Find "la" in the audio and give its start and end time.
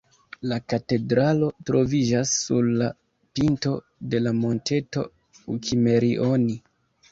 0.51-0.55, 2.81-2.89, 4.25-4.35